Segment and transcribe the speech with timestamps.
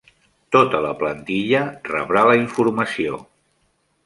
[0.55, 3.21] Tota la plantilla rebrà la informació.